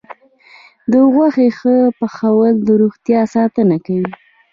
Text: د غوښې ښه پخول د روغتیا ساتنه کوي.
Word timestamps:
د 0.91 0.93
غوښې 1.13 1.47
ښه 1.57 1.75
پخول 1.99 2.53
د 2.67 2.69
روغتیا 2.81 3.21
ساتنه 3.35 3.77
کوي. 3.85 4.09